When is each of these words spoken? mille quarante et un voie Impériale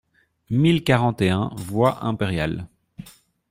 mille 0.49 0.83
quarante 0.83 1.21
et 1.21 1.29
un 1.29 1.51
voie 1.55 2.03
Impériale 2.03 2.67